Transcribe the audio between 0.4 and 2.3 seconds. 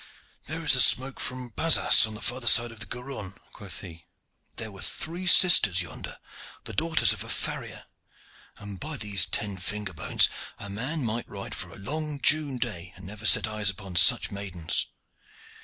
"There is the smoke from Bazas, on the